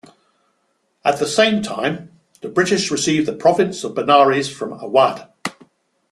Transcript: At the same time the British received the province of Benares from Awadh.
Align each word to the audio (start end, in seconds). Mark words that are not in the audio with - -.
At 1.05 1.19
the 1.19 1.27
same 1.27 1.61
time 1.61 2.09
the 2.41 2.49
British 2.49 2.89
received 2.89 3.27
the 3.27 3.35
province 3.35 3.83
of 3.83 3.93
Benares 3.93 4.49
from 4.51 4.71
Awadh. 4.79 5.29